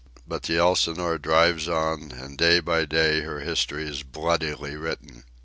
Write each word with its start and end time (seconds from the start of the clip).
But 0.27 0.41
the 0.41 0.57
Elsinore 0.57 1.19
drives 1.19 1.69
on, 1.69 2.11
and 2.11 2.35
day 2.35 2.59
by 2.59 2.85
day 2.85 3.21
her 3.21 3.41
history 3.41 3.87
is 3.87 4.01
bloodily 4.01 4.75
written. 4.75 5.25